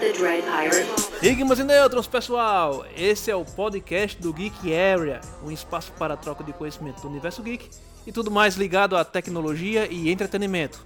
[0.00, 0.88] the Dread Pirate.
[1.22, 2.86] Enigmas e Nêutrons, pessoal!
[2.96, 7.08] Esse é o podcast do Geek Area, um espaço para a troca de conhecimento do
[7.08, 7.68] universo geek
[8.06, 10.82] e tudo mais ligado à tecnologia e entretenimento.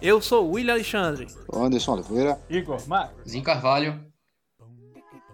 [0.00, 1.26] Eu sou o William Alexandre.
[1.52, 2.40] Anderson Oliveira.
[2.48, 3.30] Igor Marcos.
[3.30, 4.00] Zinho Carvalho.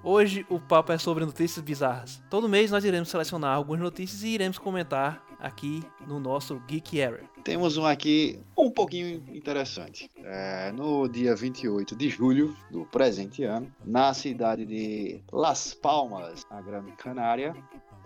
[0.02, 2.20] Hoje o papo é sobre notícias bizarras.
[2.28, 7.24] Todo mês nós iremos selecionar algumas notícias e iremos comentar aqui no nosso Geek Area.
[7.42, 10.08] Temos um aqui um pouquinho interessante.
[10.22, 16.62] É, no dia 28 de julho do presente ano, na cidade de Las Palmas, na
[16.62, 17.54] Grande Canária,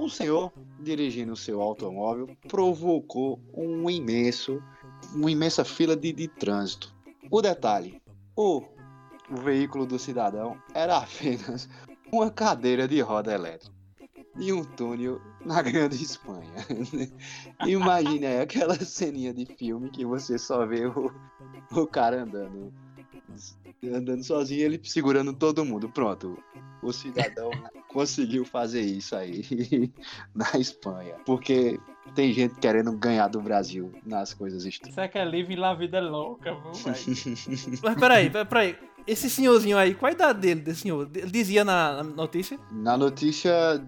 [0.01, 4.63] um senhor dirigindo seu automóvel provocou um imenso,
[5.15, 6.95] uma imensa fila de, de trânsito.
[7.31, 8.01] O detalhe:
[8.35, 8.63] o
[9.45, 11.69] veículo do cidadão era apenas
[12.11, 13.77] uma cadeira de roda elétrica
[14.39, 15.21] e um túnel
[15.55, 16.51] na Grande Espanha.
[17.67, 21.13] Imagine aí aquela ceninha de filme que você só vê o,
[21.71, 22.73] o cara andando
[23.85, 25.89] andando sozinho, ele segurando todo mundo.
[25.89, 26.43] Pronto,
[26.83, 27.51] o cidadão
[27.89, 29.93] conseguiu fazer isso aí
[30.35, 31.15] na Espanha.
[31.25, 31.79] Porque
[32.15, 34.95] tem gente querendo ganhar do Brasil nas coisas estranhas.
[34.95, 36.73] Isso é que é livre lá, vida louca, viu?
[37.83, 38.77] Mas peraí, peraí.
[39.07, 41.09] Esse senhorzinho aí, qual a idade dele, desse senhor?
[41.15, 42.59] Ele dizia na notícia?
[42.73, 43.81] Na notícia,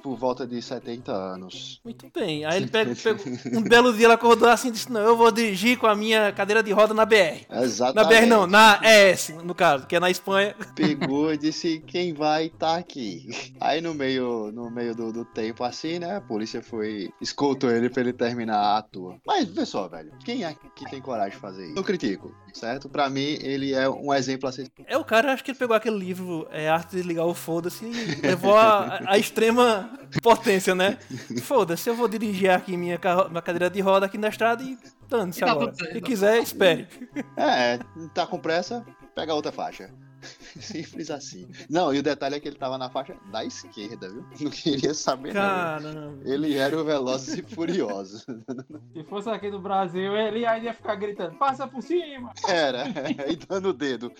[0.00, 1.80] por volta de 70 anos.
[1.84, 2.44] Muito bem.
[2.44, 3.20] Aí ele pega, pega
[3.58, 6.32] um belo dia, ele acordou assim e disse: Não, eu vou dirigir com a minha
[6.32, 7.46] cadeira de roda na BR.
[7.50, 8.14] Exatamente.
[8.14, 10.54] Na BR não, na ES, no caso, que é na Espanha.
[10.74, 13.28] Pegou e disse: Quem vai tá aqui.
[13.60, 16.16] Aí no meio, no meio do, do tempo, assim, né?
[16.16, 17.10] A polícia foi.
[17.20, 19.16] escoltou ele pra ele terminar a tour.
[19.26, 20.12] Mas vê só, velho.
[20.24, 21.78] Quem é que tem coragem de fazer isso?
[21.78, 22.88] Eu critico, certo?
[22.88, 24.70] Pra mim, ele é um exemplo a ser.
[24.86, 27.84] É o cara, acho que ele pegou aquele livro, é, Arte de Ligar o Foda-se,
[27.84, 29.89] e levou a, a extrema
[30.22, 30.98] potência, né?
[31.42, 35.40] Foda-se, eu vou dirigir aqui minha, minha cadeira de roda aqui na estrada e dane-se
[35.40, 35.74] tá agora.
[35.74, 36.88] Se quiser, espere.
[37.36, 37.78] É,
[38.14, 39.90] tá com pressa, pega outra faixa.
[40.60, 41.48] Simples assim.
[41.68, 44.24] Não, e o detalhe é que ele tava na faixa da esquerda, viu?
[44.40, 45.92] Não queria saber nada.
[45.92, 46.18] Caramba.
[46.24, 48.26] Ele era o Velozes e Furiosos.
[48.92, 52.32] Se fosse aqui no Brasil, ele ainda ia ficar gritando, passa por cima!
[52.46, 52.84] Era,
[53.28, 54.12] e dando o dedo.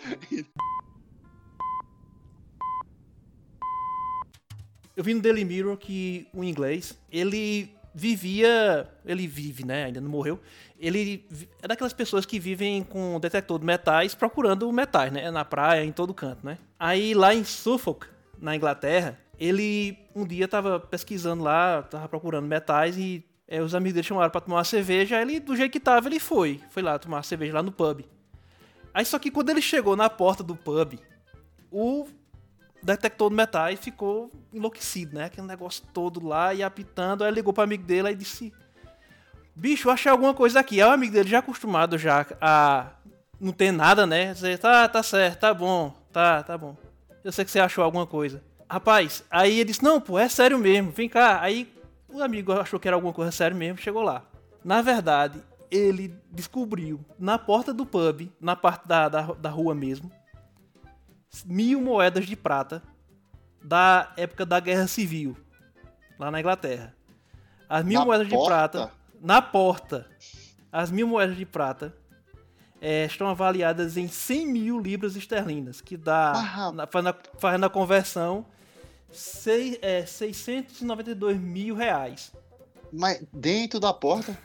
[5.01, 10.11] Eu vi no Daily Mirror que o inglês, ele vivia, ele vive, né, ainda não
[10.11, 10.39] morreu,
[10.79, 11.27] ele
[11.63, 15.91] é daquelas pessoas que vivem com detector de metais procurando metais, né, na praia, em
[15.91, 16.59] todo canto, né.
[16.79, 22.99] Aí lá em Suffolk, na Inglaterra, ele um dia tava pesquisando lá, tava procurando metais
[22.99, 26.11] e é, os amigos dele chamaram pra tomar uma cerveja, ele do jeito que tava,
[26.11, 28.05] ele foi, foi lá tomar cerveja lá no pub.
[28.93, 30.99] Aí só que quando ele chegou na porta do pub,
[31.71, 32.07] o
[32.83, 35.25] detector de metais ficou enlouquecido, né?
[35.27, 37.25] Aquele negócio todo lá e apitando.
[37.25, 38.53] Aí ligou pro amigo dele e disse:
[39.55, 40.81] Bicho, achei alguma coisa aqui.
[40.81, 42.89] Aí o amigo dele já acostumado já a
[43.41, 44.33] não ter nada, né?
[44.33, 46.77] Dizer, tá, tá certo, tá bom, tá, tá bom.
[47.23, 48.43] Eu sei que você achou alguma coisa.
[48.69, 51.41] Rapaz, aí ele disse: Não, pô, é sério mesmo, vem cá.
[51.41, 51.73] Aí
[52.09, 54.25] o amigo achou que era alguma coisa séria mesmo, chegou lá.
[54.65, 60.11] Na verdade, ele descobriu na porta do pub, na parte da, da, da rua mesmo,
[61.45, 62.83] mil moedas de prata
[63.63, 65.37] da época da Guerra Civil,
[66.19, 66.95] lá na Inglaterra.
[67.69, 68.49] As mil Na moedas de porta?
[68.49, 70.07] prata, na porta,
[70.73, 71.95] as mil moedas de prata
[72.81, 77.67] eh, estão avaliadas em 100 mil libras esterlinas, que dá, Ah, na, fazendo, a, fazendo
[77.67, 78.45] a conversão,
[79.13, 82.33] sei, é, 692 mil reais.
[82.93, 84.37] Mas dentro da porta?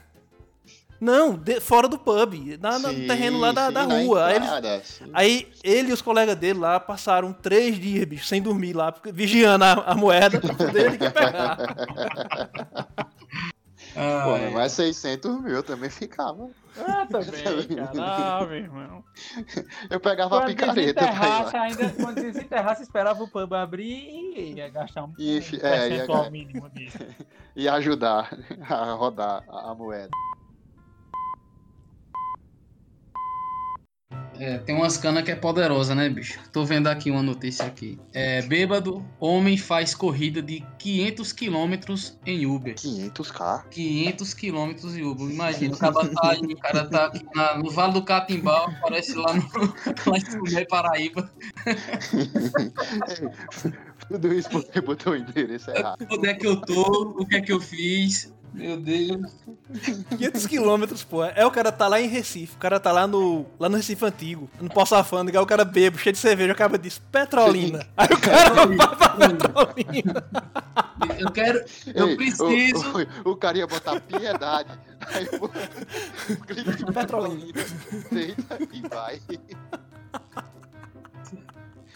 [1.00, 4.26] Não, de- fora do pub, na, no Sim, terreno lá da, sim, da rua.
[4.26, 4.38] Aí
[4.84, 5.10] sim.
[5.12, 9.64] Aí ele e os colegas dele lá passaram três dias, bicho, sem dormir lá, vigiando
[9.64, 11.56] a, a moeda pra poder pegar.
[13.96, 16.50] Pô, Ah, mas 600 mil eu também ficava.
[16.76, 19.04] Ah, também, cara, ah, meu irmão.
[19.88, 23.84] Eu pegava a Quando picareta pra ir desenterrasse, ainda, quando desenterrasse, esperava o pub abrir
[24.36, 26.98] e ia gastar um, E, um é, ia- percentual mínimo disso.
[27.56, 28.36] e ajudar
[28.68, 30.10] a rodar a a moeda.
[34.38, 36.38] É, tem umas canas que é poderosa, né, bicho?
[36.52, 37.98] Tô vendo aqui uma notícia aqui.
[38.12, 42.74] É, bêbado, homem faz corrida de 500 quilômetros em Uber.
[42.74, 43.64] 500k?
[43.70, 45.28] 500 quilômetros em Uber.
[45.30, 49.14] Imagina, o cara tá aí, o cara tá aqui na- no Vale do Catimbau, aparece
[49.14, 49.42] lá, no,
[50.06, 51.30] lá em Sumé, Paraíba.
[54.08, 56.06] Tudo isso porque botou o endereço errado.
[56.10, 57.14] Onde é que eu tô?
[57.18, 58.32] O que é que eu fiz?
[58.56, 59.32] Meu Deus.
[60.16, 61.22] 500 quilômetros, pô.
[61.22, 64.02] É o cara tá lá em Recife, o cara tá lá no, lá no Recife
[64.02, 67.86] Antigo, no Poço Alfândega, aí o cara bebo, cheio de cerveja, acaba disso, Petrolina.
[67.94, 70.24] Aí o cara vai pra Petrolina.
[71.18, 71.64] Eu quero.
[71.94, 72.98] Eu Ei, preciso.
[73.24, 74.70] O, o, o cara ia botar piedade.
[75.06, 77.52] Aí o clique de Petrolina.
[78.10, 79.20] Deita e vai.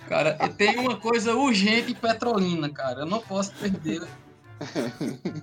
[0.07, 3.01] Cara, tem uma coisa urgente em Petrolina, cara.
[3.01, 4.07] Eu não posso perder.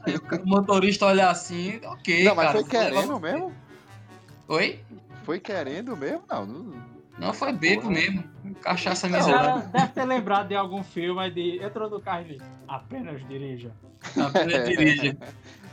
[0.06, 2.60] Aí o motorista olhar assim, ok, não, mas cara.
[2.60, 3.54] foi querendo mesmo?
[4.48, 4.80] Oi?
[5.24, 6.24] Foi querendo mesmo?
[6.30, 6.98] Não, não.
[7.18, 7.94] Não, foi bebo Porra.
[7.94, 8.24] mesmo.
[8.62, 9.56] Cachaça miserável.
[9.56, 11.64] cara deve ter lembrado de algum filme aí de.
[11.64, 13.72] Entrou no carro e disse, apenas dirija.
[14.16, 15.18] Apenas dirige.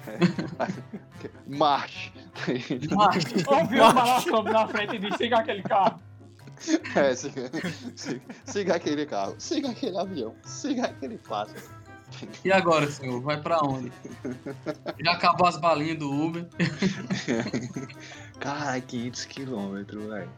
[1.46, 2.12] Marche.
[2.91, 6.00] Mas, Ouviu o balançando na frente e disse, siga aquele carro.
[6.94, 7.50] É, siga,
[7.96, 11.62] siga, siga aquele carro, siga aquele avião, siga aquele pássaro.
[12.44, 13.20] E agora, senhor?
[13.20, 13.93] Vai pra onde?
[15.02, 16.49] Já acabou as balinhas do Uber.
[18.40, 20.31] Cara, 500 quilômetros, velho.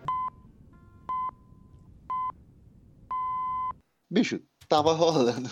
[4.10, 5.50] Bicho, tava rolando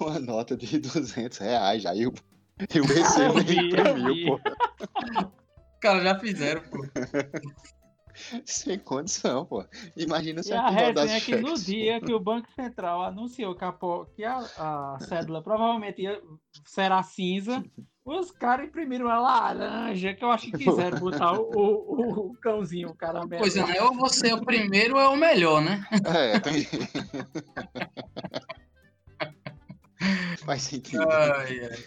[0.00, 1.92] uma nota de 200 reais já.
[1.96, 2.14] E o,
[2.74, 4.40] e o BC Eu nem vi, eu imprimiu, pô.
[5.80, 6.78] Cara, já fizeram, pô.
[8.44, 9.64] Sem condição, pô.
[9.96, 13.64] Imagina se E a resenha é que no dia que o Banco Central anunciou que
[13.64, 13.72] a,
[14.14, 16.20] que a, a cédula provavelmente ia,
[16.66, 17.64] será cinza,
[18.04, 22.90] os caras imprimiram uma laranja, que eu acho que quiseram botar o, o, o cãozinho,
[22.90, 23.40] o caramelo.
[23.40, 23.82] Pois é?
[23.82, 25.82] Ou você é o primeiro ou é o melhor, né?
[26.04, 26.66] É, tem...
[30.44, 31.08] Faz sentido.
[31.08, 31.78] Ai, ai.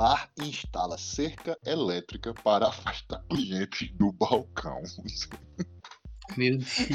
[0.00, 4.80] Bar instala cerca elétrica para afastar clientes do balcão.
[6.38, 6.88] Meu Deus.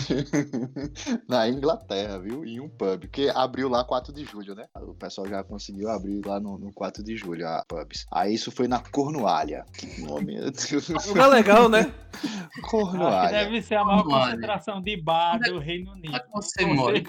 [1.30, 2.44] Na Inglaterra, viu?
[2.44, 4.66] Em um pub, que abriu lá 4 de julho, né?
[4.82, 8.08] O pessoal já conseguiu abrir lá no, no 4 de julho a pubs.
[8.12, 9.68] Aí isso foi na Cornualha.
[10.10, 10.90] Oh, meu Deus.
[11.06, 11.94] Lugar legal, né?
[12.72, 13.30] Cornualha.
[13.46, 14.32] deve ser a maior Cornualha.
[14.32, 16.16] concentração de bar do Reino Unido.
[16.16, 17.04] É você com mora?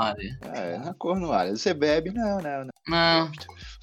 [0.00, 0.38] área.
[0.54, 1.54] É, na Cornualha.
[1.54, 2.12] Você bebe?
[2.12, 2.70] Não, não, não.
[2.86, 3.32] Não,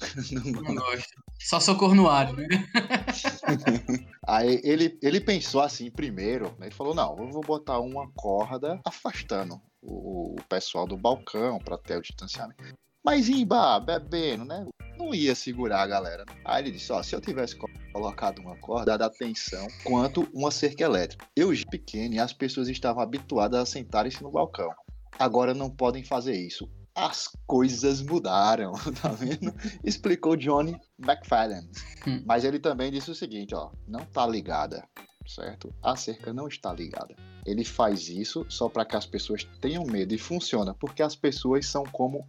[0.32, 1.22] Não não gosto.
[1.40, 2.46] Só sou cornuário, né?
[4.26, 6.66] Aí ele, ele pensou assim primeiro, né?
[6.66, 11.76] ele falou, não, eu vou botar uma corda afastando o, o pessoal do balcão para
[11.76, 12.62] ter o distanciamento.
[13.04, 14.64] Mas em bar, bebendo, né?
[14.96, 16.24] Não ia segurar a galera.
[16.44, 20.52] Aí ele disse, ó, se eu tivesse co- colocado uma corda, dada atenção, quanto uma
[20.52, 21.26] cerca elétrica.
[21.36, 24.70] Eu já pequeno e as pessoas estavam habituadas a sentarem-se no balcão.
[25.18, 26.70] Agora não podem fazer isso.
[26.94, 29.54] As coisas mudaram, tá vendo?
[29.82, 31.68] Explicou Johnny McFadden.
[32.06, 32.22] Hum.
[32.26, 34.86] Mas ele também disse o seguinte, ó, não tá ligada,
[35.26, 35.74] certo?
[35.82, 37.14] A cerca não está ligada.
[37.46, 41.66] Ele faz isso só para que as pessoas tenham medo e funciona, porque as pessoas
[41.66, 42.28] são como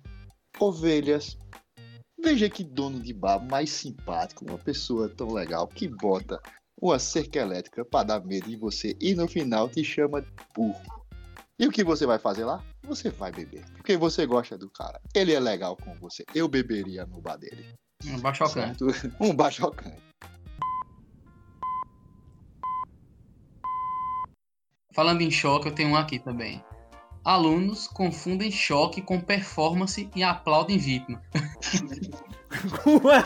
[0.60, 1.38] ovelhas.
[2.22, 6.42] Veja que dono de bar mais simpático, uma pessoa tão legal que bota
[6.82, 10.82] uma cerca elétrica para dar medo em você e no final te chama de burro.
[11.60, 12.64] E o que você vai fazer lá?
[12.84, 15.00] Você vai beber, porque você gosta do cara.
[15.16, 16.26] Ele é legal com você.
[16.36, 17.74] Eu beberia no bar dele.
[18.06, 18.80] Um baixo alcance.
[18.80, 19.16] Certo?
[19.24, 20.02] Um bar chocante.
[24.94, 26.64] Falando em choque, eu tenho um aqui também.
[27.24, 31.22] Alunos confundem choque com performance e aplaudem vítima.
[32.86, 33.24] Ué,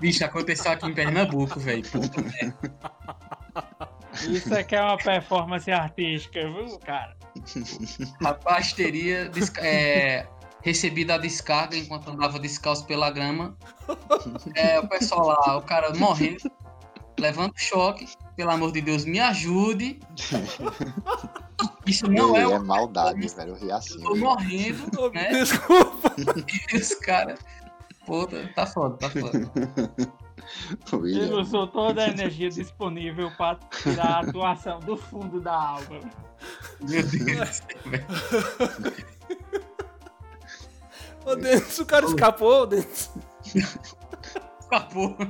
[0.00, 1.84] Bicho, aconteceu aqui em Pernambuco, velho.
[4.28, 7.16] Isso aqui é uma performance artística, viu, cara?
[8.22, 10.26] Rapaz, teria é,
[10.62, 13.56] recebido a descarga enquanto andava descalço pela grama.
[14.54, 16.50] É, o pessoal lá, o cara morrendo,
[17.18, 18.08] levando choque.
[18.34, 20.00] Pelo amor de Deus, me ajude.
[21.86, 23.50] Isso não Ei, é é maldade, velho.
[23.50, 23.94] Eu ri assim.
[23.96, 25.28] Eu tô morrendo, ô, né?
[25.28, 26.14] desculpa.
[26.72, 27.38] E os caras.
[28.06, 29.52] Pô, tá- tá foda, tá foda.
[30.92, 31.24] William.
[31.24, 36.00] Ele usou toda a energia disponível para tirar a atuação do fundo da alma.
[36.80, 37.62] Meu Deus.
[41.24, 43.10] Ô, Denis, o cara escapou, Denis.
[44.60, 45.16] Escapou.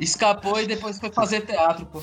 [0.00, 2.00] Escapou e depois foi fazer teatro, pô.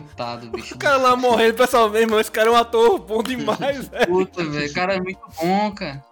[0.00, 0.74] Coitado, bicho.
[0.74, 4.06] O cara lá morrendo, pessoal, meu irmão, esse cara é um ator bom demais, velho.
[4.08, 4.68] Puta, velho.
[4.70, 6.04] O cara é muito bom, cara.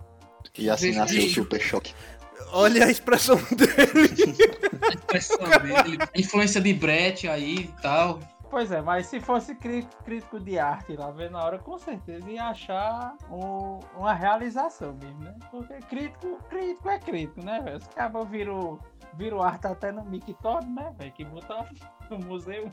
[0.57, 1.29] E assim nasceu o.
[1.31, 1.93] Super Choque.
[2.53, 4.37] Olha a expressão dele.
[4.83, 5.99] A expressão dele.
[6.15, 8.21] Influência de Brett aí e tal.
[8.51, 12.31] Pois é, mas se fosse crí- crítico de arte lá vendo na hora, com certeza
[12.31, 15.35] ia achar um- uma realização mesmo, né?
[15.51, 17.79] Porque crítico, crítico é crítico, né, velho?
[17.79, 18.79] Os caras viram
[19.15, 21.13] vira arte até no Mictório, né, velho?
[21.13, 21.65] Que botou
[22.11, 22.71] no museu.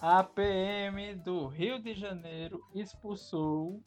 [0.00, 3.82] A PM do Rio de Janeiro expulsou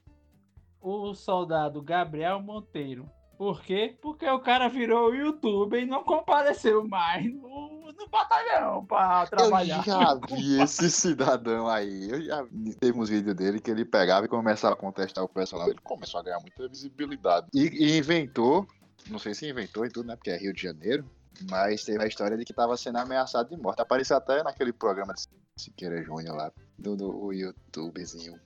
[0.81, 3.09] o soldado Gabriel Monteiro.
[3.37, 3.97] Por quê?
[4.01, 9.83] Porque o cara virou youtuber e não compareceu mais no, no batalhão Eu trabalhar.
[9.83, 12.09] já vi esse cidadão aí.
[12.09, 12.75] Eu já vi.
[12.75, 15.69] Teve uns vídeos dele que ele pegava e começava a contestar o pessoal.
[15.69, 17.47] Ele começou a ganhar muita visibilidade.
[17.53, 18.67] E, e inventou,
[19.09, 20.15] não sei se inventou e tudo, né?
[20.15, 21.09] Porque é Rio de Janeiro.
[21.49, 23.81] Mas teve a história de que tava sendo ameaçado de morte.
[23.81, 25.21] Apareceu até naquele programa de
[25.61, 28.39] Siqueira Júnior lá, do, do YouTubezinho.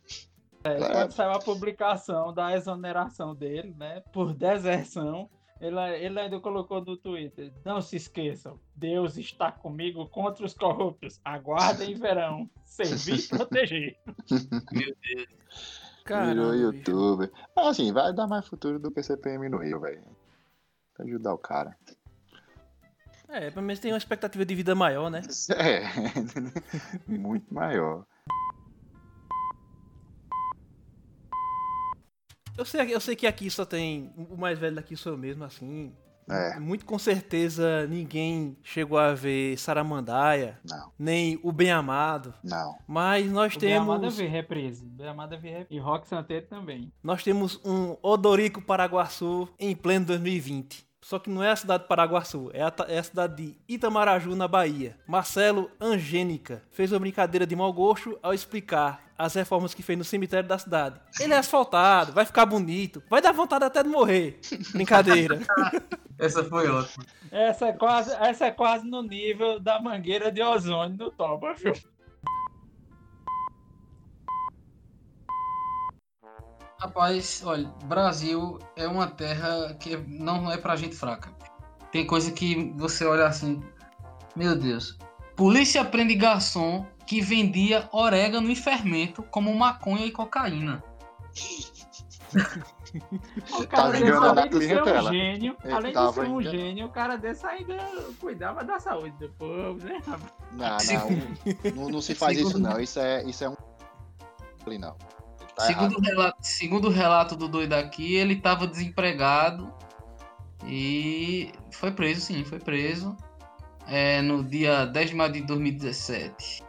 [0.63, 4.01] É, quando saiu a publicação da exoneração dele, né?
[4.11, 5.29] Por deserção,
[5.61, 11.21] ele, ele ainda colocou no Twitter: Não se esqueçam, Deus está comigo contra os corruptos.
[11.23, 12.49] Aguardem verão.
[12.65, 13.97] Servir e proteger.
[14.71, 15.85] Meu Deus.
[16.03, 17.31] Caramba, Virou youtuber.
[17.55, 20.03] Mas assim, vai dar mais futuro do que CPM no Rio, velho.
[20.93, 21.75] Pra ajudar o cara.
[23.29, 25.21] É, pelo menos tem uma expectativa de vida maior, né?
[25.57, 25.83] É.
[27.07, 28.05] Muito maior.
[32.57, 34.13] Eu sei, eu sei que aqui só tem.
[34.29, 35.93] O mais velho daqui sou eu mesmo, assim.
[36.27, 42.33] É, Muito com certeza ninguém chegou a ver Saramandaia, não, nem o Bem Amado.
[42.43, 42.75] não.
[42.87, 44.17] Mas nós O Bem Amado temos.
[44.17, 44.83] vi reprise.
[44.87, 45.67] Bem Amado eu vi reprise.
[45.75, 46.91] E Rock Santeiro também.
[47.03, 50.83] Nós temos um Odorico Paraguaçu em pleno 2020.
[51.05, 54.35] Só que não é a cidade de Paraguaçu, é a, é a cidade de Itamaraju,
[54.35, 54.97] na Bahia.
[55.05, 60.03] Marcelo Angênica fez uma brincadeira de mau gosto ao explicar as reformas que fez no
[60.03, 60.99] cemitério da cidade.
[61.19, 64.39] Ele é asfaltado, vai ficar bonito, vai dar vontade até de morrer.
[64.71, 65.41] Brincadeira.
[66.17, 67.05] Essa foi ótima.
[67.31, 71.73] Essa é quase, essa é quase no nível da mangueira de ozônio do Toba, viu?
[76.77, 81.29] Rapaz, olha, Brasil é uma terra que não é pra gente fraca.
[81.91, 83.63] Tem coisa que você olha assim,
[84.35, 84.97] meu Deus.
[85.35, 90.83] Polícia prende garçom que vendia orégano e fermento como maconha e cocaína.
[93.51, 96.41] O cara desse, enganando a além de ser um gênio, Ele além de ser um
[96.41, 96.43] enganando.
[96.43, 97.77] gênio, o cara desse ainda
[98.19, 100.01] cuidava da saúde do povo, né?
[100.51, 101.75] Não, não.
[101.75, 102.79] Não, não se faz isso, não.
[102.79, 103.55] Isso é, isso é um.
[104.79, 104.97] Não.
[105.55, 109.73] Tá segundo, relato, segundo o relato do doido aqui, ele estava desempregado
[110.65, 113.15] e foi preso, sim, foi preso.
[113.87, 116.63] É, no dia 10 de maio de 2017.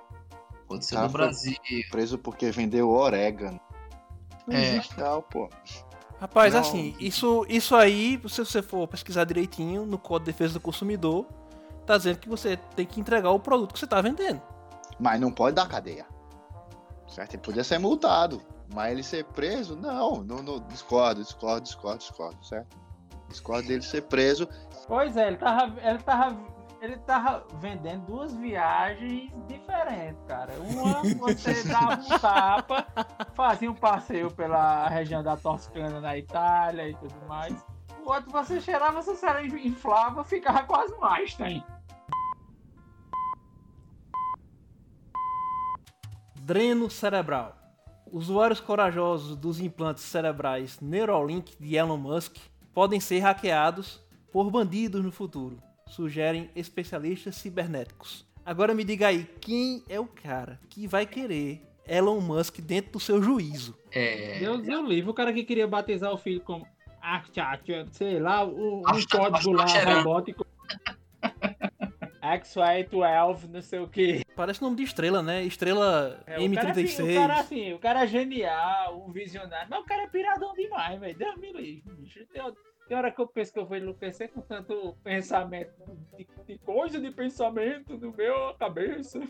[0.65, 1.57] Aconteceu Ah, no Brasil.
[1.91, 3.59] Preso porque vendeu orégano.
[4.47, 4.81] Não É.
[4.97, 5.49] tal, pô.
[6.21, 6.61] Rapaz, Não.
[6.61, 11.27] assim, isso, isso aí, se você for pesquisar direitinho no Código de Defesa do Consumidor,
[11.85, 14.41] tá dizendo que você tem que entregar o produto que você tá vendendo.
[14.99, 16.07] Mas não pode dar cadeia.
[17.09, 17.35] Certo?
[17.35, 18.43] Ele podia ser multado.
[18.75, 20.23] Mas ele ser preso, não.
[20.23, 22.77] não, não discordo, discordo, discordo, discordo, certo?
[23.29, 24.49] Discordo dele ser preso.
[24.87, 26.37] Pois é, ele tava, ele tava,
[26.81, 30.53] ele tava vendendo duas viagens diferentes, cara.
[30.59, 32.87] Uma você dava um tapa,
[33.35, 37.55] fazia um passeio pela região da Toscana na Itália e tudo mais.
[38.05, 39.17] O outro você cheirava, você
[39.65, 41.65] inflava, ficava quase um Einstein.
[46.37, 47.66] Dreno cerebral.
[48.13, 52.37] Usuários corajosos dos implantes cerebrais Neuralink de Elon Musk
[52.73, 54.01] podem ser hackeados
[54.33, 55.59] por bandidos no futuro,
[55.89, 58.27] sugerem especialistas cibernéticos.
[58.45, 63.01] Agora me diga aí, quem é o cara que vai querer Elon Musk dentro do
[63.01, 63.77] seu juízo?
[63.91, 66.67] É, Deus é o livro, o cara que queria batizar o filho como
[67.93, 69.99] sei lá, um, um código lá Archacheran.
[69.99, 70.46] robótico.
[72.35, 74.23] XY12, não sei o que.
[74.35, 75.43] Parece nome de estrela, né?
[75.45, 77.11] Estrela É, o, cara, assim, M36.
[77.11, 80.99] o cara assim, o cara é genial, um visionário, mas o cara é piradão demais,
[81.01, 81.17] velho.
[81.17, 82.27] Deus me livre, bicho.
[82.27, 82.43] Tem,
[82.89, 85.73] tem hora que eu penso que eu vou enlouquecer com tanto pensamento,
[86.17, 89.21] de, de coisa de pensamento no meu cabeça.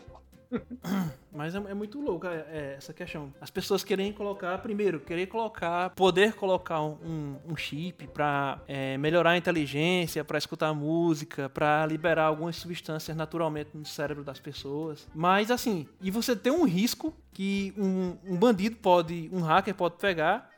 [1.37, 3.31] Mas é, é muito louco é, é, essa questão.
[3.39, 9.31] As pessoas querem colocar, primeiro, querer colocar, poder colocar um, um- chip pra é, melhorar
[9.31, 15.07] a inteligência, pra escutar música, pra liberar algumas substâncias naturalmente no cérebro das pessoas.
[15.13, 19.95] Mas assim, e você tem um risco que um, um bandido pode, um hacker pode
[19.97, 20.49] pegar.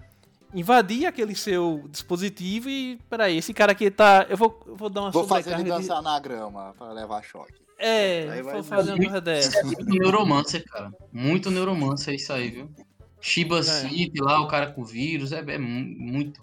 [0.54, 2.98] Invadir aquele seu dispositivo e.
[3.10, 4.26] Peraí, esse cara aqui tá.
[4.30, 6.92] Eu vou, eu vou dar uma Vou fazer ele sobrecarga de- dançar na grama pra
[6.92, 7.54] levar choque.
[7.78, 9.64] É, vou fazer uma coisa dessa.
[9.64, 10.92] Muito neuromancer, cara.
[11.14, 12.70] Muito neuromancer isso aí, viu?
[13.22, 16.42] Shiba City lá, o cara com vírus, é, é mu- muito.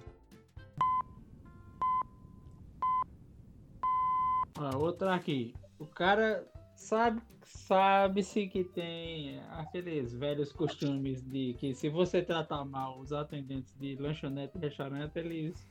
[4.58, 5.54] Ó, outra aqui.
[5.78, 6.44] O cara
[6.76, 13.74] sabe, sabe-se que tem aqueles velhos costumes de que se você tratar mal os atendentes
[13.78, 15.68] de lanchonete e restaurante, eles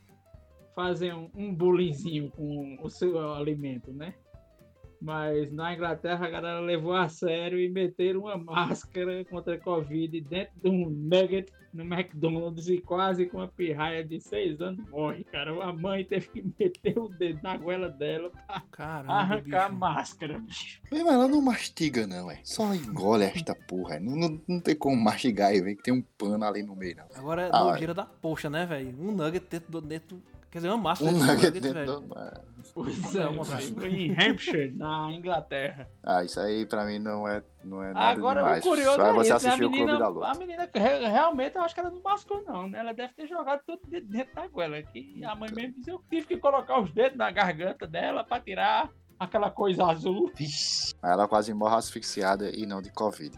[0.74, 4.14] fazem um, um bullyingzinho com o seu alimento, né?
[5.06, 10.20] Mas na Inglaterra a galera levou a sério e meteram uma máscara contra a Covid
[10.22, 15.24] dentro de um nugget no McDonald's e quase com uma pirraia de seis anos morre,
[15.26, 15.52] cara.
[15.64, 19.80] A mãe teve que meter o dedo na goela dela pra Caramba, arrancar a bicho.
[19.80, 20.82] máscara, bicho.
[20.90, 22.40] Mas ela não mastiga, não, é.
[22.44, 24.00] Só engole esta porra.
[24.00, 26.96] Não, não, não tem como mastigar e ver que tem um pano ali no meio,
[26.96, 27.06] não.
[27.16, 28.96] Agora é Ah, nojeira da poxa, né, velho?
[29.00, 29.82] Um nugget dentro do.
[29.82, 30.20] Dentro,
[30.56, 32.00] quer dizer, uma massa Um nugget dentro velho.
[32.00, 32.16] do...
[32.74, 33.74] Pois é.
[33.74, 35.90] Foi em Hampshire, na Inglaterra.
[36.02, 38.66] Ah, isso aí pra mim não é, não é nada Agora, demais.
[38.66, 39.34] o curioso Só é você isso, né?
[39.34, 40.40] a assistir o Clube menina, da a Luta.
[40.40, 42.80] menina re- realmente, eu acho que ela não mascou, não, né?
[42.80, 44.82] Ela deve ter jogado tudo de- dentro da goela.
[44.82, 48.40] Que a mãe mesmo disse, eu tive que colocar os dedos na garganta dela pra
[48.40, 50.32] tirar aquela coisa azul.
[51.04, 53.38] Ela quase morre asfixiada e não de Covid.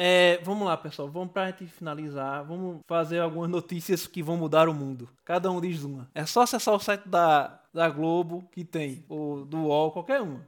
[0.00, 1.08] É, vamos lá, pessoal.
[1.08, 2.44] Vamos pra gente finalizar.
[2.44, 5.08] Vamos fazer algumas notícias que vão mudar o mundo.
[5.24, 6.08] Cada um diz uma.
[6.14, 10.46] É só acessar o site da, da Globo que tem, ou do UOL, qualquer uma.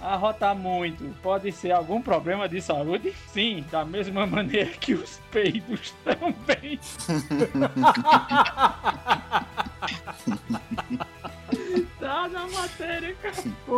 [0.00, 3.12] Arrotar muito pode ser algum problema de saúde?
[3.26, 6.78] Sim, da mesma maneira que os peidos também.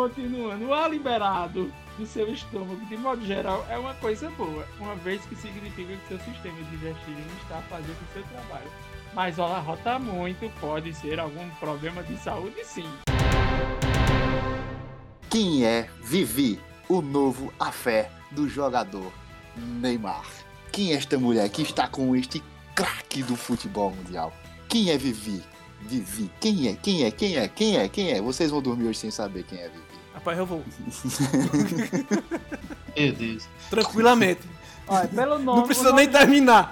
[0.07, 4.95] Continuando, o ar liberado do seu estômago, de modo geral, é uma coisa boa, uma
[4.95, 8.71] vez que significa que seu sistema digestivo está fazendo o seu trabalho.
[9.13, 12.89] Mas o arrotar muito pode ser algum problema de saúde, sim.
[15.29, 19.13] Quem é Vivi, o novo afé do jogador
[19.57, 20.25] Neymar?
[20.71, 22.41] Quem é esta mulher que está com este
[22.77, 24.33] craque do futebol mundial?
[24.69, 25.43] Quem é Vivi?
[25.80, 26.75] Vivi, quem é?
[26.75, 27.11] Quem é?
[27.11, 27.49] Quem é?
[27.49, 27.88] Quem é?
[27.88, 28.21] Quem é?
[28.21, 29.85] Vocês vão dormir hoje sem saber quem é Vivi.
[30.14, 30.64] Rapaz, eu vou.
[32.97, 33.49] Meu Deus.
[33.71, 34.40] Tranquilamente.
[34.88, 36.71] Olha, pelo nome, Não precisa nem terminar.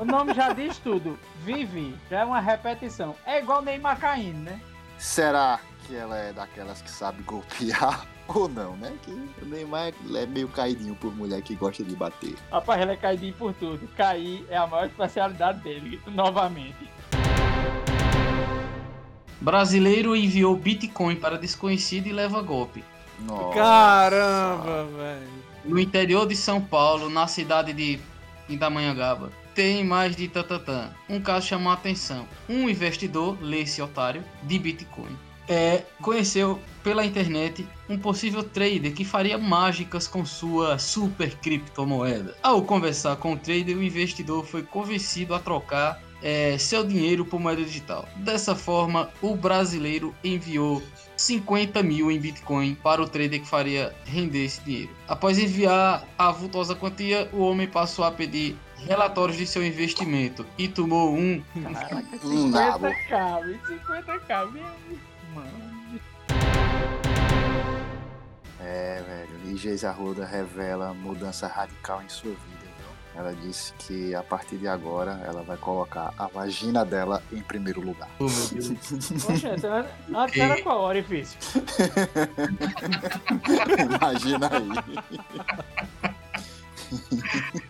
[0.00, 1.18] O nome já diz tudo.
[1.44, 3.14] Vivi, já é uma repetição.
[3.26, 4.60] É igual Neymar caindo, né?
[4.98, 8.92] Será que ela é daquelas que sabe golpear ou não, né?
[9.02, 12.36] Que o Neymar é meio caidinho por mulher que gosta de bater.
[12.52, 13.86] Rapaz, ele é caidinho por tudo.
[13.96, 16.88] Cair é a maior especialidade dele, novamente.
[19.40, 22.84] Brasileiro enviou Bitcoin para desconhecido e leva golpe.
[23.20, 23.54] Nossa.
[23.54, 25.40] Caramba, velho.
[25.64, 28.00] No interior de São Paulo, na cidade de
[28.46, 30.90] Pindamonhangaba, tem mais de tatatã.
[31.08, 32.26] Um caso chamou a atenção.
[32.48, 35.16] Um investidor, lê esse otário, de Bitcoin,
[35.48, 42.36] é, conheceu pela internet um possível trader que faria mágicas com sua super criptomoeda.
[42.42, 47.40] Ao conversar com o trader, o investidor foi convencido a trocar é, seu dinheiro por
[47.40, 48.08] moeda digital.
[48.16, 50.82] Dessa forma, o brasileiro enviou
[51.16, 54.90] 50 mil em Bitcoin para o trader que faria render esse dinheiro.
[55.06, 58.56] Após enviar a vultosa quantia, o homem passou a pedir
[58.86, 62.86] relatórios de seu investimento e tomou um Caraca, Um nabo.
[62.86, 64.64] 50k, 50k, meu
[65.34, 66.00] mano.
[68.60, 69.30] É, velho.
[69.60, 72.59] Geise Arruda revela mudança radical em sua vida?
[73.14, 77.80] Ela disse que a partir de agora ela vai colocar a vagina dela em primeiro
[77.80, 78.08] lugar.
[78.18, 78.68] Oh, meu Deus.
[79.24, 79.56] Poxa,
[80.14, 81.38] antes era qual orifício?
[84.00, 84.68] Imagina aí.